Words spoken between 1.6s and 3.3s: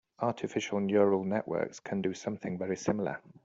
can do something very similar.